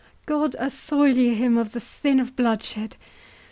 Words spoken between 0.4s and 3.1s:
assoilize him of the sin of bloodshed!